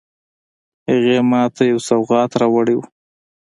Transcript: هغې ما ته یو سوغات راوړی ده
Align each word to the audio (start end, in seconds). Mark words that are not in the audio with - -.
هغې 0.89 1.17
ما 1.29 1.43
ته 1.55 1.63
یو 1.71 1.79
سوغات 1.89 2.31
راوړی 2.41 2.75
ده 2.81 2.85